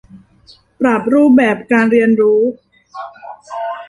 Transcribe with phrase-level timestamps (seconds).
[0.79, 2.41] ปรับรูปแบบการเรียนรู้